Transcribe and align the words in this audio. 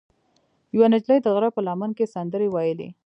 یوه 0.75 0.87
نجلۍ 0.93 1.19
د 1.21 1.27
غره 1.35 1.49
په 1.55 1.61
لمن 1.67 1.91
کې 1.97 2.11
سندرې 2.13 2.47
ویلې. 2.51 2.89